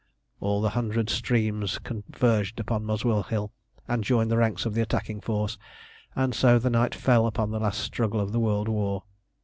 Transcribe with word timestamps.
All 0.39 0.61
the 0.63 0.69
hundred 0.71 1.11
streams 1.11 1.77
converged 1.77 2.59
upon 2.59 2.85
Muswell 2.85 3.21
Hill, 3.21 3.51
and 3.87 4.03
joined 4.03 4.31
the 4.31 4.37
ranks 4.37 4.65
of 4.65 4.73
the 4.73 4.81
attacking 4.81 5.21
force, 5.21 5.59
and 6.15 6.33
so 6.33 6.57
the 6.57 6.71
night 6.71 6.95
fell 6.95 7.27
upon 7.27 7.51
the 7.51 7.59
last 7.59 7.81
struggle 7.81 8.19
of 8.19 8.31
the 8.31 8.39
world 8.39 8.67
war. 8.67 9.03